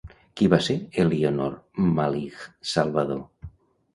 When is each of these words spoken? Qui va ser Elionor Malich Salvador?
Qui 0.39 0.45
va 0.53 0.57
ser 0.67 0.75
Elionor 1.03 1.59
Malich 1.99 2.39
Salvador? 2.73 3.23